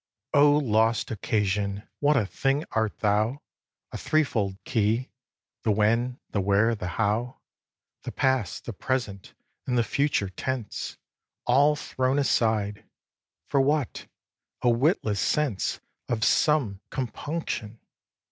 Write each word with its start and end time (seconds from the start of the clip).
xviii. 0.33 0.41
O 0.41 0.57
lost 0.57 1.11
Occasion! 1.11 1.87
what 1.99 2.17
a 2.17 2.25
thing 2.25 2.65
art 2.71 3.01
thou: 3.01 3.39
A 3.91 3.99
three 3.99 4.23
fold 4.23 4.57
key, 4.65 5.11
the 5.61 5.69
when, 5.69 6.19
the 6.31 6.41
where, 6.41 6.73
the 6.73 6.87
how, 6.97 7.39
The 8.01 8.11
past, 8.11 8.65
the 8.65 8.73
present 8.73 9.35
and 9.67 9.77
the 9.77 9.83
future 9.83 10.29
tense, 10.29 10.97
All 11.45 11.75
thrown 11.75 12.17
aside. 12.17 12.83
For 13.45 13.61
what? 13.61 14.07
A 14.63 14.71
witless 14.71 15.19
sense 15.19 15.79
Of 16.09 16.23
some 16.23 16.81
compunction! 16.89 17.79